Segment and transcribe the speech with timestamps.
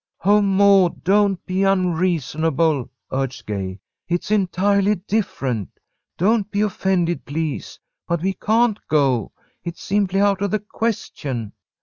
[0.25, 3.79] "Oh, Maud, don't be unreasonable," urged Gay.
[4.07, 5.69] "It's entirely different.
[6.17, 9.31] Don't be offended, please, but we can't go.
[9.63, 11.53] It's simply out of the question."